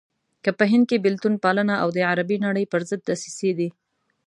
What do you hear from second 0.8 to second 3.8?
کې بېلتون پالنه او د عربي نړۍ پرضد دسيسې دي.